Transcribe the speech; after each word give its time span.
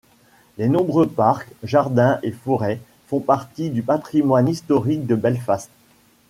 Les 0.57 0.67
nombreux 0.67 1.05
parcs, 1.07 1.47
jardins 1.61 2.17
et 2.23 2.31
forêts 2.31 2.81
font 3.05 3.19
partie 3.19 3.69
du 3.69 3.83
patrimoine 3.83 4.47
historique 4.49 5.05
de 5.05 5.13
Belfast. 5.13 5.69